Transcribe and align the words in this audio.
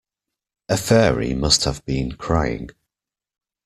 A 0.67 0.77
fairy 0.77 1.35
must 1.35 1.65
have 1.65 1.85
been 1.85 2.13
crying. 2.13 2.71